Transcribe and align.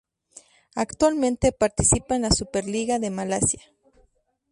Actualmente 0.73 1.51
participa 1.51 2.15
en 2.15 2.23
la 2.23 2.31
Super 2.31 2.65
Liga 2.65 2.97
de 2.97 3.11
Malasia. 3.11 3.61